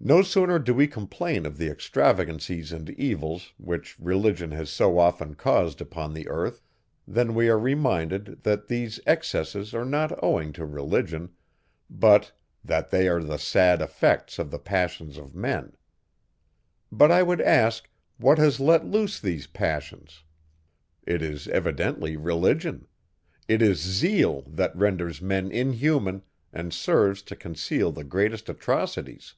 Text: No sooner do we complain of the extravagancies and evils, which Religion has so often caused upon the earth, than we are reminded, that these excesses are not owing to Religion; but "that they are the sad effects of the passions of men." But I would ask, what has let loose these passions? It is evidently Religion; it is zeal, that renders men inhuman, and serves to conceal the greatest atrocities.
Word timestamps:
No 0.00 0.22
sooner 0.22 0.58
do 0.58 0.74
we 0.74 0.88
complain 0.88 1.46
of 1.46 1.56
the 1.56 1.68
extravagancies 1.70 2.72
and 2.72 2.90
evils, 2.90 3.52
which 3.58 3.96
Religion 4.00 4.50
has 4.50 4.68
so 4.68 4.98
often 4.98 5.34
caused 5.36 5.80
upon 5.80 6.12
the 6.12 6.26
earth, 6.26 6.60
than 7.06 7.32
we 7.32 7.48
are 7.48 7.58
reminded, 7.58 8.42
that 8.42 8.66
these 8.66 8.98
excesses 9.06 9.72
are 9.72 9.84
not 9.84 10.20
owing 10.22 10.52
to 10.54 10.66
Religion; 10.66 11.30
but 11.88 12.32
"that 12.64 12.90
they 12.90 13.06
are 13.06 13.22
the 13.22 13.38
sad 13.38 13.80
effects 13.80 14.40
of 14.40 14.50
the 14.50 14.58
passions 14.58 15.16
of 15.16 15.32
men." 15.36 15.74
But 16.90 17.12
I 17.12 17.22
would 17.22 17.40
ask, 17.40 17.88
what 18.18 18.36
has 18.36 18.58
let 18.58 18.84
loose 18.84 19.20
these 19.20 19.46
passions? 19.46 20.24
It 21.06 21.22
is 21.22 21.46
evidently 21.48 22.16
Religion; 22.16 22.88
it 23.46 23.62
is 23.62 23.78
zeal, 23.80 24.42
that 24.48 24.74
renders 24.76 25.22
men 25.22 25.52
inhuman, 25.52 26.24
and 26.52 26.74
serves 26.74 27.22
to 27.22 27.36
conceal 27.36 27.92
the 27.92 28.04
greatest 28.04 28.48
atrocities. 28.48 29.36